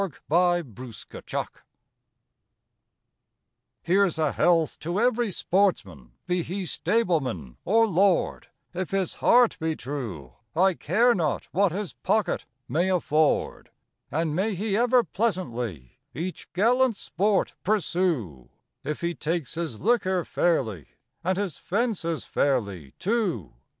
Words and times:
A 0.01 0.03
Hunting 0.63 0.93
Song 1.27 1.45
Here's 3.83 4.17
a 4.17 4.31
health 4.31 4.79
to 4.79 4.99
every 4.99 5.29
sportsman, 5.29 6.13
be 6.25 6.41
he 6.41 6.65
stableman 6.65 7.57
or 7.65 7.85
lord, 7.85 8.47
If 8.73 8.89
his 8.89 9.13
heart 9.21 9.57
be 9.59 9.75
true, 9.75 10.33
I 10.55 10.73
care 10.73 11.13
not 11.13 11.45
what 11.51 11.71
his 11.71 11.93
pocket 11.93 12.45
may 12.67 12.89
afford; 12.89 13.69
And 14.09 14.35
may 14.35 14.55
he 14.55 14.75
ever 14.75 15.03
pleasantly 15.03 15.99
each 16.15 16.51
gallant 16.53 16.95
sport 16.95 17.53
pursue, 17.61 18.49
If 18.83 19.01
he 19.01 19.13
takes 19.13 19.53
his 19.53 19.79
liquor 19.81 20.25
fairly, 20.25 20.87
and 21.23 21.37
his 21.37 21.57
fences 21.57 22.25
fairly, 22.25 22.95
too. 22.97 23.53